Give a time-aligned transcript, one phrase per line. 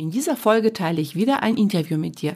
[0.00, 2.34] In dieser Folge teile ich wieder ein Interview mit dir.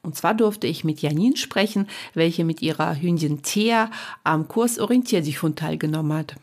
[0.00, 3.90] Und zwar durfte ich mit Janine sprechen, welche mit ihrer Hündin Thea
[4.22, 6.36] am Kurs Orientier dich Hund teilgenommen hat.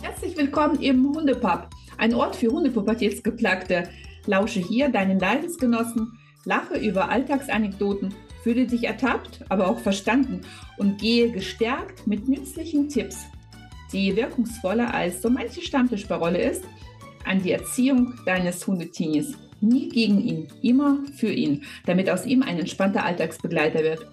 [0.00, 3.90] Herzlich willkommen im Hundepub, ein Ort für Hundepubertätsgeplagte.
[4.24, 10.40] Lausche hier deinen Leidensgenossen, lache über Alltagsanekdoten, fühle dich ertappt, aber auch verstanden
[10.78, 13.26] und gehe gestärkt mit nützlichen Tipps
[13.94, 16.64] die wirkungsvoller als so manche Stammtischparole ist,
[17.24, 19.34] an die Erziehung deines Hundetinis.
[19.60, 24.06] Nie gegen ihn, immer für ihn, damit aus ihm ein entspannter Alltagsbegleiter wird.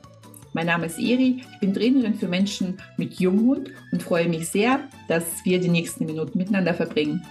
[0.53, 4.87] Mein Name ist Eri, ich bin Trainerin für Menschen mit Junghund und freue mich sehr,
[5.07, 7.25] dass wir die nächsten Minuten miteinander verbringen.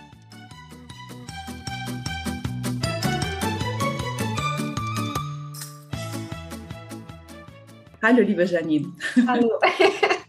[8.02, 8.92] Hallo, liebe Janine.
[9.26, 9.50] Hallo.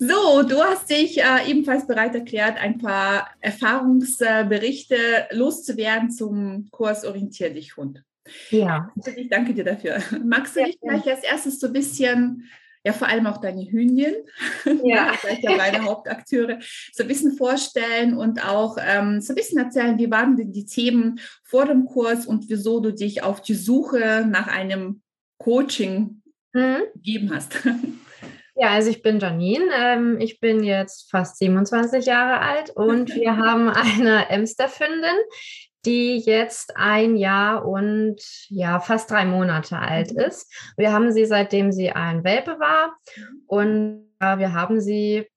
[0.00, 4.96] So, du hast dich äh, ebenfalls bereit erklärt, ein paar Erfahrungsberichte
[5.32, 8.04] loszuwerden zum Kurs Orientier dich Hund.
[8.50, 8.92] Ja.
[8.96, 10.00] Also ich danke dir dafür.
[10.24, 12.44] Magst du dich vielleicht als erstes so ein bisschen,
[12.84, 14.14] ja vor allem auch deine Hündin,
[14.84, 16.58] ja, vielleicht ja beide Hauptakteure,
[16.92, 20.66] so ein bisschen vorstellen und auch ähm, so ein bisschen erzählen, wie waren denn die
[20.66, 25.02] Themen vor dem Kurs und wieso du dich auf die Suche nach einem
[25.38, 26.82] Coaching mhm.
[26.94, 27.56] gegeben hast.
[28.60, 29.70] Ja, also ich bin Janine.
[29.72, 35.16] Ähm, ich bin jetzt fast 27 Jahre alt und wir haben eine Emsterfündin,
[35.86, 40.18] die jetzt ein Jahr und ja, fast drei Monate alt mhm.
[40.18, 40.52] ist.
[40.76, 42.98] Wir haben sie, seitdem sie ein Welpe war
[43.46, 45.28] und äh, wir haben sie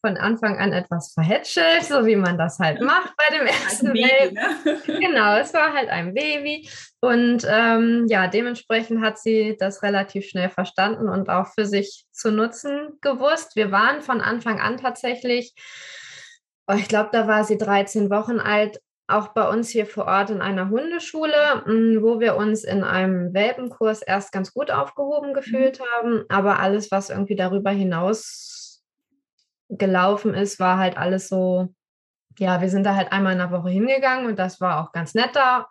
[0.00, 4.34] von Anfang an etwas verhätschelt, so wie man das halt macht bei dem ersten Baby.
[4.34, 4.80] Ne?
[5.00, 6.68] Genau, es war halt ein Baby.
[7.00, 12.30] Und ähm, ja, dementsprechend hat sie das relativ schnell verstanden und auch für sich zu
[12.30, 13.56] nutzen gewusst.
[13.56, 15.54] Wir waren von Anfang an tatsächlich,
[16.66, 20.30] oh, ich glaube, da war sie 13 Wochen alt, auch bei uns hier vor Ort
[20.30, 25.80] in einer Hundeschule, mm, wo wir uns in einem Welpenkurs erst ganz gut aufgehoben gefühlt
[25.80, 25.84] mhm.
[25.92, 26.24] haben.
[26.28, 28.59] Aber alles, was irgendwie darüber hinaus
[29.70, 31.74] gelaufen ist, war halt alles so,
[32.38, 35.14] ja, wir sind da halt einmal in der Woche hingegangen und das war auch ganz
[35.14, 35.68] nett da.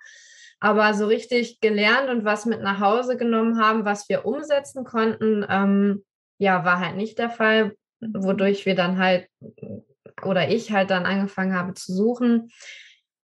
[0.62, 5.46] Aber so richtig gelernt und was mit nach Hause genommen haben, was wir umsetzen konnten,
[5.50, 6.04] ähm,
[6.38, 9.28] ja, war halt nicht der Fall, wodurch wir dann halt
[10.24, 12.52] oder ich halt dann angefangen habe zu suchen,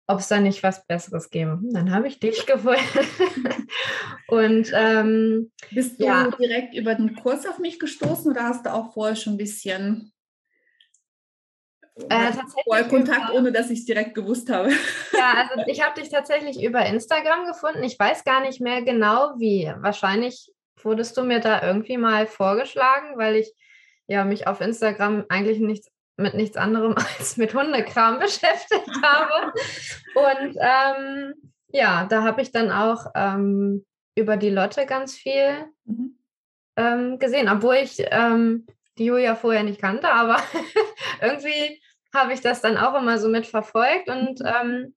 [0.08, 1.60] ob es da nicht was Besseres gäbe.
[1.72, 2.82] Dann habe ich dich gefunden.
[4.28, 6.30] und ähm, bist du ja.
[6.32, 10.13] direkt über den Kurs auf mich gestoßen oder hast du auch vorher schon ein bisschen
[11.96, 14.70] äh, tatsächlich Kontakt, über, ohne dass ich es direkt gewusst habe.
[15.14, 17.84] Ja, also ich habe dich tatsächlich über Instagram gefunden.
[17.84, 19.72] Ich weiß gar nicht mehr genau wie.
[19.78, 20.52] Wahrscheinlich
[20.82, 23.54] wurdest du mir da irgendwie mal vorgeschlagen, weil ich
[24.08, 29.54] ja mich auf Instagram eigentlich nichts mit nichts anderem als mit Hundekram beschäftigt habe.
[30.16, 31.34] Und ähm,
[31.70, 36.18] ja, da habe ich dann auch ähm, über die Lotte ganz viel mhm.
[36.76, 38.68] ähm, gesehen, obwohl ich ähm,
[38.98, 40.38] die Julia vorher nicht kannte, aber
[41.22, 41.82] irgendwie
[42.14, 44.46] habe ich das dann auch immer so mitverfolgt und mhm.
[44.46, 44.96] ähm,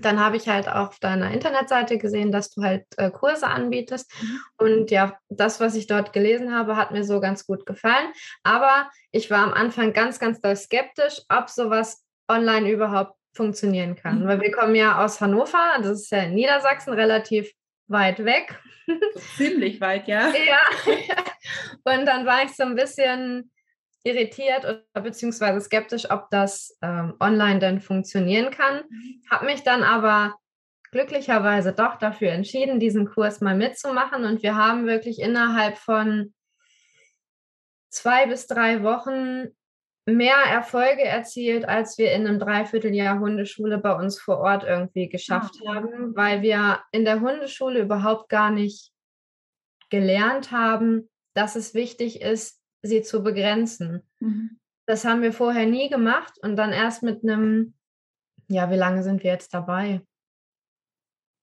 [0.00, 4.12] dann habe ich halt auch auf deiner Internetseite gesehen, dass du halt äh, Kurse anbietest.
[4.20, 4.40] Mhm.
[4.56, 8.12] Und ja, das, was ich dort gelesen habe, hat mir so ganz gut gefallen.
[8.42, 14.22] Aber ich war am Anfang ganz, ganz doll skeptisch, ob sowas online überhaupt funktionieren kann.
[14.22, 14.26] Mhm.
[14.26, 17.52] Weil wir kommen ja aus Hannover, das ist ja in Niedersachsen relativ
[17.86, 18.60] weit weg.
[19.36, 20.28] Ziemlich weit, ja.
[20.48, 20.58] ja.
[21.84, 23.50] Und dann war ich so ein bisschen
[24.04, 28.84] irritiert oder beziehungsweise skeptisch, ob das ähm, online denn funktionieren kann.
[28.88, 29.22] Mhm.
[29.30, 30.34] Habe mich dann aber
[30.90, 34.24] glücklicherweise doch dafür entschieden, diesen Kurs mal mitzumachen.
[34.24, 36.32] Und wir haben wirklich innerhalb von
[37.88, 39.48] zwei bis drei Wochen
[40.06, 45.56] mehr Erfolge erzielt, als wir in einem Dreivierteljahr Hundeschule bei uns vor Ort irgendwie geschafft
[45.62, 45.74] oh.
[45.74, 48.92] haben, weil wir in der Hundeschule überhaupt gar nicht
[49.90, 54.02] gelernt haben, dass es wichtig ist, sie zu begrenzen.
[54.20, 54.58] Mhm.
[54.86, 57.74] Das haben wir vorher nie gemacht und dann erst mit einem,
[58.48, 60.02] ja, wie lange sind wir jetzt dabei?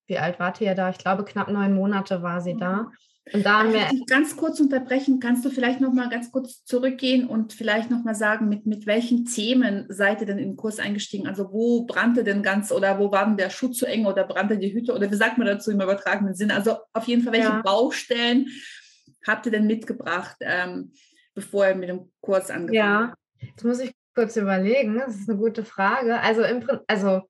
[0.06, 0.90] Wie alt war ihr da?
[0.90, 2.92] Ich glaube, knapp neun Monate war sie da.
[3.32, 3.86] Und da haben wir.
[3.92, 8.02] Ich ganz kurz unterbrechen, kannst du vielleicht noch mal ganz kurz zurückgehen und vielleicht noch
[8.02, 11.28] mal sagen, mit, mit welchen Themen seid ihr denn in den Kurs eingestiegen?
[11.28, 14.58] Also wo brannte denn ganz oder wo war denn der Schuh zu eng oder brannte
[14.58, 16.50] die Hütte oder wie sagt man dazu im übertragenen Sinn?
[16.50, 17.62] Also auf jeden Fall, welche ja.
[17.62, 18.48] Baustellen
[19.26, 20.36] habt ihr denn mitgebracht?
[20.40, 20.92] Ähm,
[21.34, 23.08] bevor er mit dem Kurs angefangen ja.
[23.08, 23.16] hat?
[23.40, 24.98] Ja, jetzt muss ich kurz überlegen.
[24.98, 26.20] Das ist eine gute Frage.
[26.20, 27.22] Also, im, also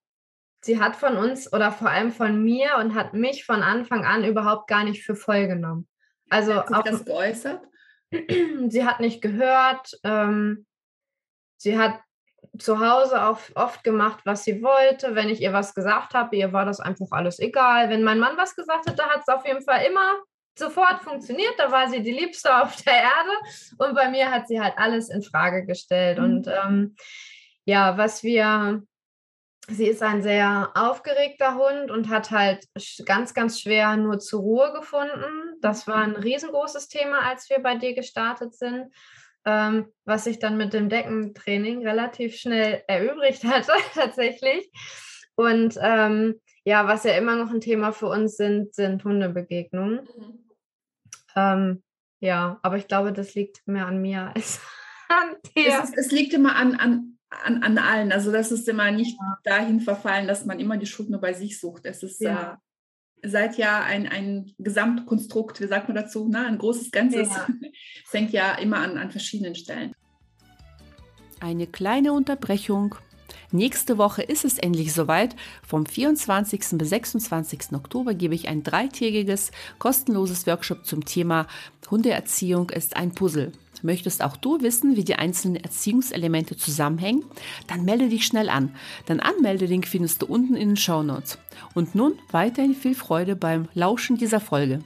[0.65, 4.25] sie hat von uns oder vor allem von mir und hat mich von Anfang an
[4.25, 5.89] überhaupt gar nicht für voll genommen.
[6.31, 7.61] Also hat sie auch, das geäußert?
[8.69, 9.99] sie hat nicht gehört.
[10.05, 10.67] Ähm,
[11.57, 12.01] sie hat
[12.59, 15.15] zu Hause auch oft gemacht, was sie wollte.
[15.15, 17.89] Wenn ich ihr was gesagt habe, ihr war das einfach alles egal.
[17.89, 20.15] Wenn mein Mann was gesagt hat, da hat es auf jeden Fall immer
[20.57, 21.55] sofort funktioniert.
[21.59, 23.77] Da war sie die Liebste auf der Erde.
[23.79, 26.19] Und bei mir hat sie halt alles in Frage gestellt.
[26.19, 26.25] Mhm.
[26.25, 26.97] Und ähm,
[27.65, 28.83] ja, was wir
[29.69, 32.67] sie ist ein sehr aufgeregter Hund und hat halt
[33.07, 35.57] ganz, ganz schwer nur zur Ruhe gefunden.
[35.61, 38.93] Das war ein riesengroßes Thema, als wir bei dir gestartet sind,
[39.45, 44.71] ähm, was sich dann mit dem Deckentraining relativ schnell erübrigt hatte tatsächlich.
[45.35, 50.09] Und ähm, ja, was ja immer noch ein Thema für uns sind, sind Hundebegegnungen.
[50.17, 50.51] Mhm.
[51.35, 51.83] Ähm,
[52.21, 54.61] ja, aber ich glaube, das liegt mehr an mir als
[55.09, 55.81] an dir.
[55.83, 57.12] Es, es liegt immer an, an
[57.45, 58.13] an, an allen.
[58.13, 61.59] Also das ist immer nicht dahin verfallen, dass man immer die Schuld nur bei sich
[61.59, 61.87] sucht.
[61.87, 62.59] Es ist ja.
[63.23, 66.47] äh, seit ja ein, ein Gesamtkonstrukt, wie sagt man dazu, ne?
[66.47, 67.29] ein großes Ganzes.
[67.29, 67.47] Ja.
[68.07, 69.95] Es hängt ja immer an, an verschiedenen Stellen.
[71.41, 72.95] Eine kleine Unterbrechung.
[73.51, 75.35] Nächste Woche ist es endlich soweit.
[75.67, 76.61] Vom 24.
[76.73, 77.73] bis 26.
[77.73, 81.47] Oktober gebe ich ein dreitägiges kostenloses Workshop zum Thema
[81.91, 83.53] Hundeerziehung ist ein Puzzle.
[83.83, 87.25] Möchtest auch du wissen, wie die einzelnen Erziehungselemente zusammenhängen?
[87.67, 88.75] Dann melde dich schnell an.
[89.09, 91.39] Den Anmeldelink findest du unten in den Show Notes.
[91.75, 94.81] Und nun weiterhin viel Freude beim Lauschen dieser Folge.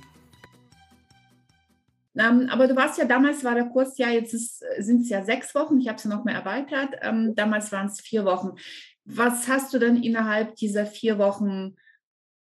[2.18, 4.30] Ähm, aber du warst ja damals, war der Kurs ja, jetzt
[4.78, 6.94] sind es ja sechs Wochen, ich habe es ja noch mehr erweitert.
[7.02, 8.52] Ähm, damals waren es vier Wochen.
[9.04, 11.76] Was hast du denn innerhalb dieser vier Wochen,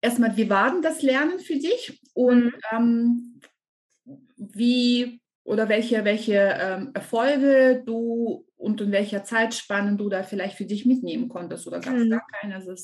[0.00, 2.00] erstmal, wie war denn das Lernen für dich?
[2.14, 3.40] Und ähm,
[4.36, 10.64] wie oder welche, welche ähm, Erfolge du und in welcher Zeitspanne du da vielleicht für
[10.64, 12.10] dich mitnehmen konntest oder gab es mhm.
[12.10, 12.56] gar keine?
[12.56, 12.74] Also,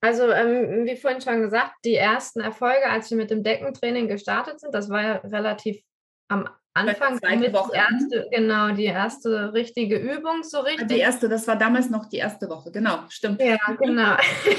[0.00, 4.58] also ähm, wie vorhin schon gesagt, die ersten Erfolge, als wir mit dem Deckentraining gestartet
[4.58, 5.80] sind, das war ja relativ
[6.28, 7.72] am Anfang mit Woche.
[7.72, 10.88] Die erste, genau, die erste richtige Übung, so richtig.
[10.88, 13.40] Die erste, das war damals noch die erste Woche, genau, stimmt.
[13.40, 14.16] Ja, genau.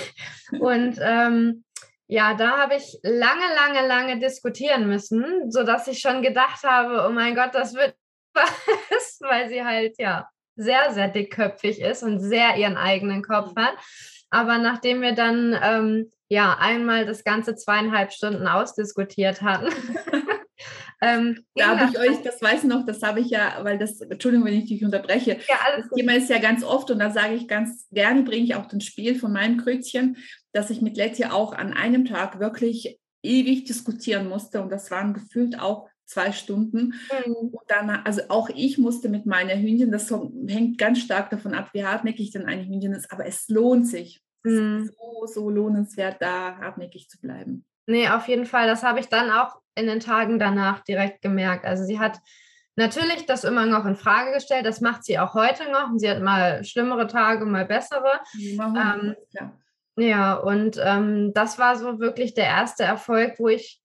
[0.59, 1.63] und ähm,
[2.11, 7.11] ja, da habe ich lange, lange, lange diskutieren müssen, sodass ich schon gedacht habe, oh
[7.13, 7.95] mein Gott, das wird
[8.33, 10.27] was, weil sie halt ja
[10.57, 13.61] sehr, sehr dickköpfig ist und sehr ihren eigenen Kopf mhm.
[13.61, 13.75] hat.
[14.29, 19.69] Aber nachdem wir dann ähm, ja einmal das ganze zweieinhalb Stunden ausdiskutiert hatten,
[21.03, 24.01] Ähm, da habe ich euch, das weiß ich noch, das habe ich ja, weil das,
[24.01, 25.39] Entschuldigung, wenn ich dich unterbreche.
[25.49, 28.43] Ja, alles das Thema ist ja ganz oft und da sage ich ganz gerne, bringe
[28.43, 30.17] ich auch das Spiel von meinem Krötchen,
[30.53, 35.13] dass ich mit Letty auch an einem Tag wirklich ewig diskutieren musste und das waren
[35.13, 36.93] gefühlt auch zwei Stunden.
[37.25, 37.35] Mhm.
[37.35, 40.13] Und dann, also auch ich musste mit meiner Hündin, das
[40.47, 44.21] hängt ganz stark davon ab, wie hartnäckig dann eine Hündin ist, aber es lohnt sich.
[44.43, 44.83] Mhm.
[44.83, 47.65] Es ist so, so lohnenswert, da hartnäckig zu bleiben.
[47.87, 48.67] Nee, auf jeden Fall.
[48.67, 51.65] Das habe ich dann auch in den Tagen danach direkt gemerkt.
[51.65, 52.19] Also sie hat
[52.75, 54.65] natürlich das immer noch in Frage gestellt.
[54.65, 55.89] Das macht sie auch heute noch.
[55.95, 58.19] Sie hat mal schlimmere Tage, mal bessere.
[58.39, 59.57] Ähm, ja.
[59.97, 63.81] Ja, und ähm, das war so wirklich der erste Erfolg, wo ich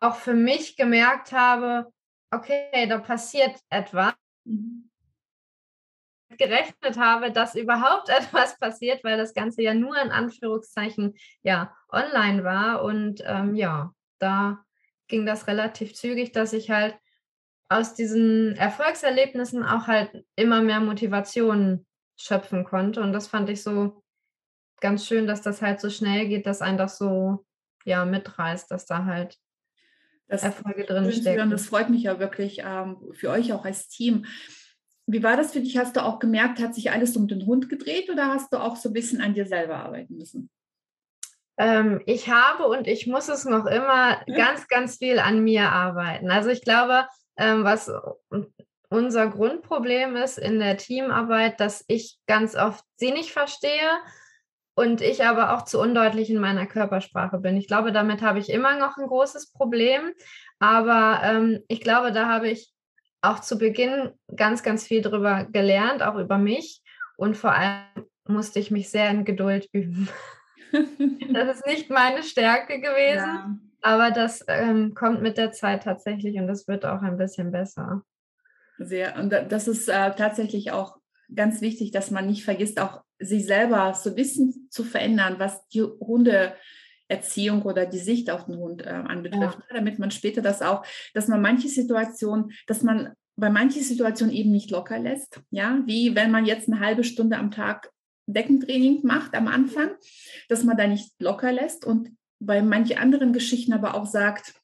[0.00, 1.92] auch für mich gemerkt habe,
[2.30, 4.14] okay, da passiert etwas.
[4.44, 4.90] Mhm
[6.40, 12.44] gerechnet habe, dass überhaupt etwas passiert, weil das Ganze ja nur in Anführungszeichen ja online
[12.44, 12.82] war.
[12.82, 14.64] Und ähm, ja, da
[15.08, 16.96] ging das relativ zügig, dass ich halt
[17.68, 21.86] aus diesen Erfolgserlebnissen auch halt immer mehr Motivation
[22.16, 23.00] schöpfen konnte.
[23.00, 24.02] Und das fand ich so
[24.80, 27.44] ganz schön, dass das halt so schnell geht, dass ein das so
[27.84, 29.38] ja mitreißt, dass da halt
[30.28, 31.50] das Erfolge drin stecken.
[31.50, 34.26] Das freut mich ja wirklich ähm, für euch auch als Team.
[35.06, 35.76] Wie war das für dich?
[35.76, 38.76] Hast du auch gemerkt, hat sich alles um den Hund gedreht oder hast du auch
[38.76, 40.50] so ein bisschen an dir selber arbeiten müssen?
[41.58, 46.30] Ähm, ich habe und ich muss es noch immer ganz, ganz viel an mir arbeiten.
[46.30, 47.06] Also ich glaube,
[47.36, 47.90] ähm, was
[48.88, 53.90] unser Grundproblem ist in der Teamarbeit, dass ich ganz oft sie nicht verstehe
[54.74, 57.56] und ich aber auch zu undeutlich in meiner Körpersprache bin.
[57.56, 60.12] Ich glaube, damit habe ich immer noch ein großes Problem.
[60.58, 62.72] Aber ähm, ich glaube, da habe ich
[63.22, 66.82] auch zu Beginn ganz, ganz viel darüber gelernt, auch über mich.
[67.16, 70.08] Und vor allem musste ich mich sehr in Geduld üben.
[71.32, 73.58] das ist nicht meine Stärke gewesen, ja.
[73.82, 78.02] aber das ähm, kommt mit der Zeit tatsächlich und das wird auch ein bisschen besser.
[78.78, 79.16] Sehr.
[79.18, 80.96] Und das ist äh, tatsächlich auch
[81.34, 85.66] ganz wichtig, dass man nicht vergisst, auch sich selber so ein bisschen zu verändern, was
[85.68, 86.54] die Hunde
[87.08, 89.74] Erziehung oder die Sicht auf den Hund äh, anbetrifft, ja.
[89.74, 94.52] damit man später das auch, dass man manche Situationen, dass man bei manchen Situationen eben
[94.52, 97.90] nicht locker lässt, ja, wie wenn man jetzt eine halbe Stunde am Tag
[98.26, 99.90] Deckentraining macht am Anfang,
[100.48, 104.54] dass man da nicht locker lässt und bei manchen anderen Geschichten aber auch sagt,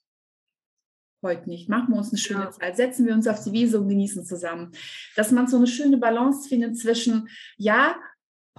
[1.22, 1.68] heute nicht.
[1.68, 2.50] Machen wir uns eine schöne ja.
[2.50, 2.76] Zeit.
[2.76, 4.72] Setzen wir uns auf die Wiese und genießen zusammen.
[5.16, 7.96] Dass man so eine schöne Balance findet zwischen, ja,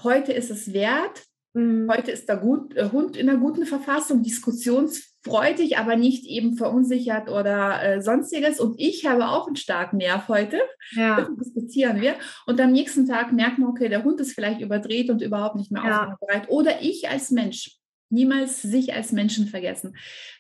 [0.03, 1.23] heute ist es wert,
[1.53, 1.89] mhm.
[1.91, 7.29] heute ist der gut, äh, Hund in einer guten Verfassung, diskussionsfreudig, aber nicht eben verunsichert
[7.29, 8.59] oder äh, sonstiges.
[8.59, 10.59] Und ich habe auch einen starken Nerv heute.
[10.91, 11.27] Ja.
[11.39, 12.15] Diskutieren wir.
[12.45, 15.71] Und am nächsten Tag merkt man, okay, der Hund ist vielleicht überdreht und überhaupt nicht
[15.71, 16.01] mehr ja.
[16.01, 16.49] aufnahmebereit.
[16.49, 17.76] Oder ich als Mensch
[18.09, 19.95] niemals sich als Menschen vergessen.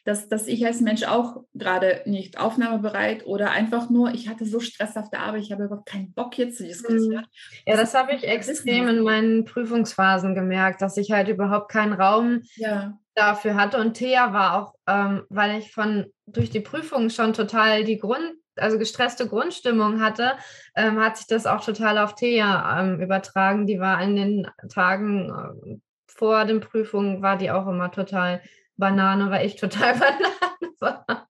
[0.05, 4.59] Dass, dass ich als Mensch auch gerade nicht aufnahmebereit oder einfach nur, ich hatte so
[4.59, 7.25] Stress auf der Arbeit, ich habe überhaupt keinen Bock jetzt zu diskutieren.
[7.25, 7.65] Mhm.
[7.65, 11.93] Ja, das, das habe ich extrem in meinen Prüfungsphasen gemerkt, dass ich halt überhaupt keinen
[11.93, 12.97] Raum ja.
[13.15, 13.79] dafür hatte.
[13.79, 18.33] Und Thea war auch, ähm, weil ich von durch die Prüfung schon total die Grund,
[18.55, 20.33] also gestresste Grundstimmung hatte,
[20.75, 23.67] ähm, hat sich das auch total auf Thea ähm, übertragen.
[23.67, 25.81] Die war in den Tagen ähm,
[26.17, 28.41] vor den Prüfungen war die auch immer total
[28.75, 31.27] Banane, weil ich total Banane war.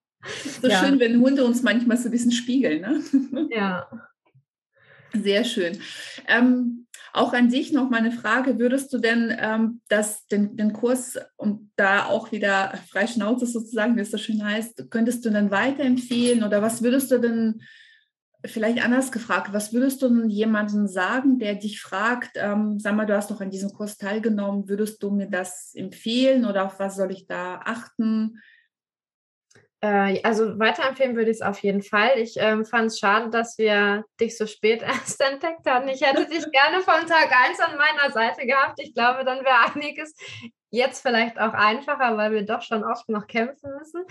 [0.60, 0.84] So ja.
[0.84, 2.80] schön, wenn Hunde uns manchmal so ein bisschen spiegeln.
[2.80, 3.48] Ne?
[3.50, 3.88] Ja.
[5.14, 5.78] Sehr schön.
[6.26, 10.74] Ähm, auch an sich noch mal eine Frage, würdest du denn ähm, das, den, den
[10.74, 15.30] Kurs und da auch wieder frei Schnauze sozusagen, wie es so schön heißt, könntest du
[15.30, 17.62] dann weiterempfehlen oder was würdest du denn
[18.44, 23.16] Vielleicht anders gefragt, was würdest du jemandem sagen, der dich fragt, ähm, sag mal, du
[23.16, 27.10] hast doch an diesem Kurs teilgenommen, würdest du mir das empfehlen oder auf was soll
[27.10, 28.40] ich da achten?
[29.80, 32.12] Äh, also weiterempfehlen würde ich es auf jeden Fall.
[32.16, 35.88] Ich ähm, fand es schade, dass wir dich so spät erst entdeckt haben.
[35.88, 38.80] Ich hätte dich gerne von Tag 1 an meiner Seite gehabt.
[38.80, 40.14] Ich glaube, dann wäre einiges
[40.70, 44.04] jetzt vielleicht auch einfacher, weil wir doch schon oft noch kämpfen müssen.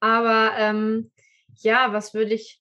[0.00, 1.10] Aber ähm,
[1.56, 2.60] ja, was würde ich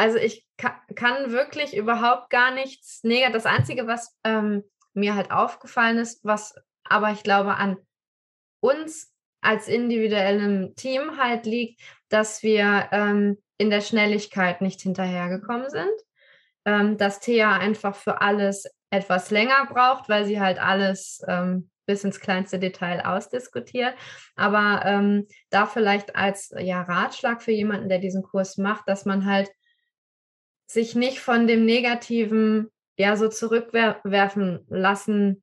[0.00, 3.34] also ich kann wirklich überhaupt gar nichts negativ.
[3.34, 4.64] Das Einzige, was ähm,
[4.94, 6.54] mir halt aufgefallen ist, was
[6.84, 7.76] aber ich glaube an
[8.60, 15.92] uns als individuellem Team halt liegt, dass wir ähm, in der Schnelligkeit nicht hinterhergekommen sind.
[16.64, 22.04] Ähm, dass Thea einfach für alles etwas länger braucht, weil sie halt alles ähm, bis
[22.04, 23.94] ins kleinste Detail ausdiskutiert.
[24.34, 29.26] Aber ähm, da vielleicht als ja, Ratschlag für jemanden, der diesen Kurs macht, dass man
[29.26, 29.50] halt
[30.72, 35.42] sich nicht von dem Negativen ja so zurückwerfen lassen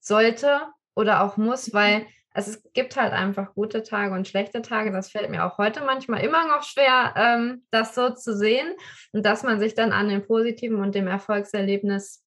[0.00, 0.62] sollte
[0.94, 2.06] oder auch muss, weil mhm.
[2.32, 4.92] es gibt halt einfach gute Tage und schlechte Tage.
[4.92, 8.74] Das fällt mir auch heute manchmal immer noch schwer, ähm, das so zu sehen
[9.12, 12.24] und dass man sich dann an dem Positiven und dem Erfolgserlebnis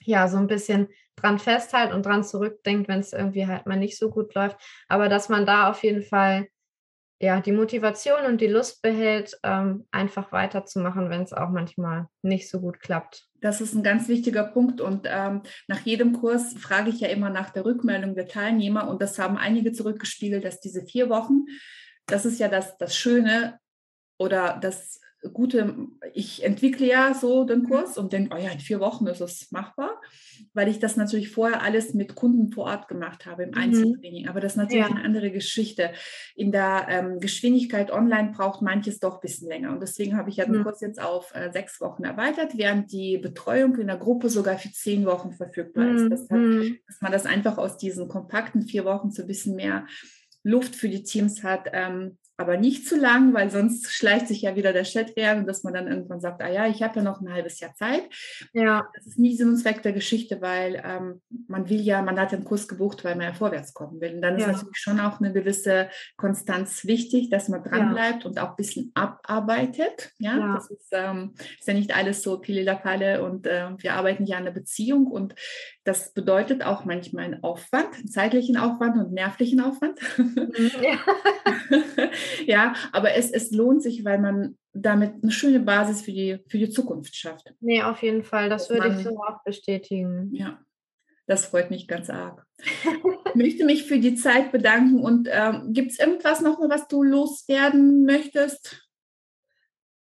[0.00, 3.98] ja so ein bisschen dran festhält und dran zurückdenkt, wenn es irgendwie halt mal nicht
[3.98, 4.56] so gut läuft.
[4.86, 6.46] Aber dass man da auf jeden Fall
[7.18, 12.50] ja, die Motivation und die Lust behält, ähm, einfach weiterzumachen, wenn es auch manchmal nicht
[12.50, 13.26] so gut klappt.
[13.40, 17.30] Das ist ein ganz wichtiger Punkt und ähm, nach jedem Kurs frage ich ja immer
[17.30, 21.46] nach der Rückmeldung der Teilnehmer und das haben einige zurückgespiegelt, dass diese vier Wochen,
[22.06, 23.58] das ist ja das, das Schöne
[24.18, 25.00] oder das
[25.32, 25.74] gute,
[26.14, 27.68] ich entwickle ja so den mhm.
[27.68, 30.00] Kurs und denke, oh ja, in vier Wochen ist es machbar,
[30.54, 33.56] weil ich das natürlich vorher alles mit Kunden vor Ort gemacht habe im mhm.
[33.56, 34.28] Einzeltraining.
[34.28, 34.90] Aber das ist natürlich ja.
[34.90, 35.92] eine andere Geschichte.
[36.34, 39.70] In der ähm, Geschwindigkeit online braucht manches doch ein bisschen länger.
[39.70, 40.62] Und deswegen habe ich ja den mhm.
[40.64, 44.70] Kurs jetzt auf äh, sechs Wochen erweitert, während die Betreuung in der Gruppe sogar für
[44.72, 46.10] zehn Wochen verfügbar ist.
[46.10, 46.78] Das hat, mhm.
[46.86, 49.86] dass man das einfach aus diesen kompakten vier Wochen so ein bisschen mehr
[50.42, 54.56] Luft für die Teams hat, ähm, aber nicht zu lang, weil sonst schleicht sich ja
[54.56, 57.20] wieder der Chat werden, dass man dann irgendwann sagt, ah ja, ich habe ja noch
[57.20, 58.02] ein halbes Jahr Zeit.
[58.52, 58.88] Ja.
[58.94, 62.32] Das ist nie Sinn und Zweck der Geschichte, weil ähm, man will ja, man hat
[62.32, 64.16] den Kurs gebucht, weil man ja vorwärts kommen will.
[64.16, 64.46] Und dann ja.
[64.46, 68.28] ist natürlich schon auch eine gewisse Konstanz wichtig, dass man dranbleibt ja.
[68.28, 70.12] und auch ein bisschen abarbeitet.
[70.18, 70.54] Ja, ja.
[70.54, 74.44] das ist, ähm, ist ja nicht alles so Pililapale und äh, wir arbeiten ja an
[74.44, 75.34] der Beziehung und
[75.84, 80.00] das bedeutet auch manchmal einen Aufwand, einen zeitlichen Aufwand und nervlichen Aufwand.
[80.18, 80.98] Mhm, ja.
[82.46, 86.58] ja, aber es, es lohnt sich, weil man damit eine schöne Basis für die, für
[86.58, 87.52] die Zukunft schafft.
[87.60, 88.48] Nee, auf jeden Fall.
[88.48, 90.30] Das würde man, ich so auch bestätigen.
[90.32, 90.58] Ja,
[91.26, 92.46] das freut mich ganz arg.
[92.58, 97.02] ich möchte mich für die Zeit bedanken und ähm, gibt es irgendwas noch, was du
[97.02, 98.88] loswerden möchtest?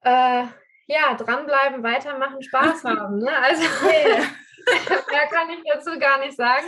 [0.01, 0.46] Äh,
[0.88, 3.20] ja, dranbleiben, weitermachen, Spaß haben.
[3.20, 3.32] Ne?
[3.42, 6.65] Also, mehr kann ich dazu gar nicht sagen.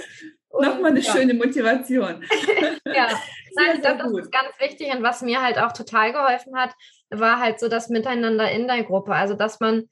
[0.62, 1.12] Nochmal eine ja.
[1.12, 2.24] schöne Motivation.
[2.86, 3.08] ja,
[3.56, 6.72] Nein, sehr, das ist ganz wichtig und was mir halt auch total geholfen hat,
[7.10, 9.14] war halt so das Miteinander in der Gruppe.
[9.14, 9.88] Also, dass man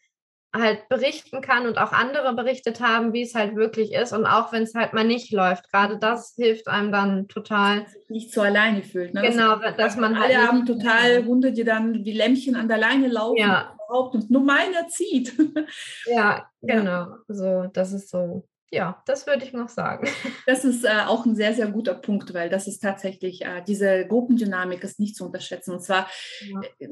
[0.56, 4.52] halt berichten kann und auch andere berichtet haben, wie es halt wirklich ist und auch
[4.52, 5.72] wenn es halt mal nicht läuft.
[5.72, 7.86] Gerade das hilft einem dann total.
[8.10, 9.14] Nicht so alleine fühlt.
[9.14, 9.22] Ne?
[9.22, 10.36] Genau, dass, dass man halt.
[10.36, 13.76] Alle haben total Hunde, die dann wie Lämmchen an der Leine laufen ja.
[13.90, 15.34] und nur meiner zieht.
[16.06, 17.08] ja, genau.
[17.28, 20.08] So, das ist so ja, das würde ich noch sagen.
[20.46, 24.06] Das ist äh, auch ein sehr, sehr guter Punkt, weil das ist tatsächlich, äh, diese
[24.08, 25.72] Gruppendynamik ist nicht zu unterschätzen.
[25.72, 26.10] Und zwar,
[26.42, 26.88] ja, äh,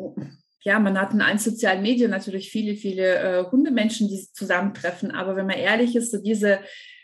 [0.61, 5.11] ja man hat in allen sozialen Medien natürlich viele, viele äh, Hundemenschen, die zusammentreffen.
[5.11, 6.59] Aber wenn man ehrlich ist, so diese,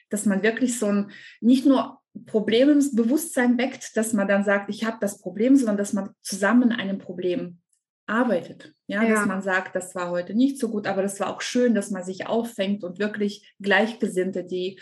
[0.09, 4.97] dass man wirklich so ein, nicht nur Problemsbewusstsein weckt, dass man dann sagt, ich habe
[5.01, 7.61] das Problem, sondern dass man zusammen einem Problem
[8.07, 8.73] arbeitet.
[8.87, 11.41] Ja, ja, dass man sagt, das war heute nicht so gut, aber das war auch
[11.41, 14.79] schön, dass man sich auffängt und wirklich Gleichgesinnte, die,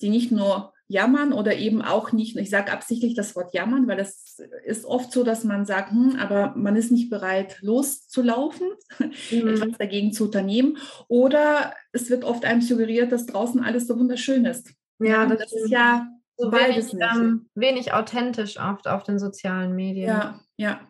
[0.00, 3.96] die nicht nur jammern oder eben auch nicht, ich sage absichtlich das Wort jammern, weil
[3.96, 8.68] das ist oft so, dass man sagt, hm, aber man ist nicht bereit loszulaufen,
[8.98, 9.48] mhm.
[9.48, 10.78] etwas dagegen zu unternehmen.
[11.08, 14.72] Oder es wird oft einem suggeriert, dass draußen alles so wunderschön ist.
[14.98, 16.06] Ja, das, das ist ja
[16.36, 20.08] so wenig, ähm, wenig authentisch oft auf den sozialen Medien.
[20.08, 20.80] Ja, ja.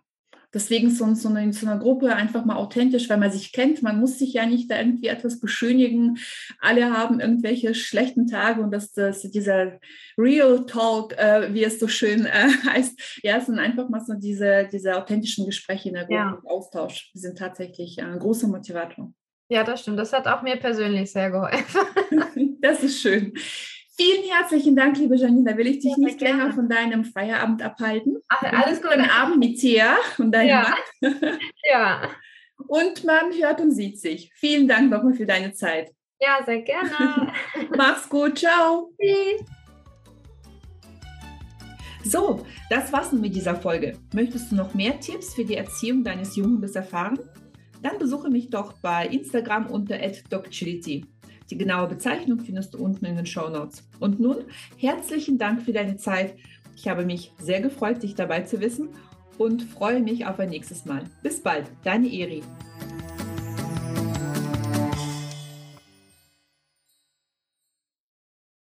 [0.56, 3.82] Deswegen so, so in so einer Gruppe einfach mal authentisch, weil man sich kennt.
[3.82, 6.16] Man muss sich ja nicht da irgendwie etwas beschönigen.
[6.62, 9.78] Alle haben irgendwelche schlechten Tage und das, das dieser
[10.16, 14.14] Real Talk, äh, wie es so schön äh, heißt, ja, es sind einfach mal so
[14.14, 16.40] diese, diese authentischen Gespräche in der Gruppe, ja.
[16.46, 17.10] Austausch.
[17.12, 19.12] Die sind tatsächlich ein großer Motivator.
[19.50, 19.98] Ja, das stimmt.
[19.98, 22.58] Das hat auch mir persönlich sehr geholfen.
[22.62, 23.34] das ist schön.
[23.98, 25.52] Vielen herzlichen Dank, liebe Janine.
[25.52, 26.38] Da will ich dich ja, nicht gerne.
[26.38, 28.18] länger von deinem Feierabend abhalten.
[28.28, 28.90] Ach, alles gut.
[28.90, 30.74] Guten Abend mit Thea und deinem ja.
[31.00, 31.14] Mann.
[31.70, 32.10] Ja.
[32.68, 34.30] Und man hört und sieht sich.
[34.34, 35.92] Vielen Dank nochmal für deine Zeit.
[36.20, 37.32] Ja, sehr gerne.
[37.76, 38.38] Mach's gut.
[38.38, 38.92] Ciao.
[39.00, 39.46] Tschüss.
[42.04, 43.98] So, das war's nun mit dieser Folge.
[44.14, 47.18] Möchtest du noch mehr Tipps für die Erziehung deines Junghundes erfahren?
[47.82, 49.98] Dann besuche mich doch bei Instagram unter
[50.30, 51.04] @docchility.
[51.50, 53.86] Die genaue Bezeichnung findest du unten in den Show Notes.
[54.00, 54.44] Und nun
[54.78, 56.34] herzlichen Dank für deine Zeit.
[56.76, 58.90] Ich habe mich sehr gefreut, dich dabei zu wissen
[59.38, 61.04] und freue mich auf ein nächstes Mal.
[61.22, 62.42] Bis bald, deine Eri.